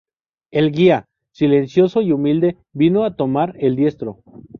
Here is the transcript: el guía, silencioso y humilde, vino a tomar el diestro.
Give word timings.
el 0.49 0.71
guía, 0.71 1.05
silencioso 1.31 2.01
y 2.01 2.11
humilde, 2.11 2.57
vino 2.73 3.03
a 3.03 3.15
tomar 3.15 3.53
el 3.59 3.75
diestro. 3.75 4.23